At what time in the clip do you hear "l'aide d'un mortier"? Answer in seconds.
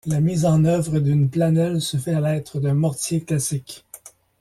2.21-3.21